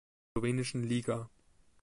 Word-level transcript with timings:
Slowenischen 0.33 0.81
Liga. 0.81 1.29